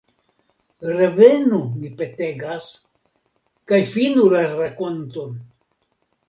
Revenu, 1.01 1.59
mi 1.81 1.91
petegas, 1.99 2.71
kaj 3.73 3.81
finu 3.93 4.25
la 4.33 4.43
rakonton. 4.57 5.39